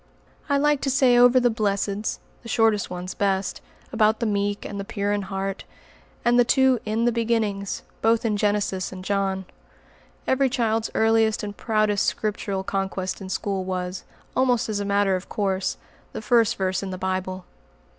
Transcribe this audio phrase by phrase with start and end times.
[0.49, 3.61] I liked to say over the "Blesseds," the shortest ones best,
[3.93, 5.63] about the meek and the pure in heart;
[6.25, 9.45] and the two "In the beginnings," both in Genesis and John.
[10.25, 14.03] Every child's earliest and proudest Scriptural conquest in school was,
[14.35, 15.77] almost as a matter of course,
[16.13, 17.45] the first verse in the Bible.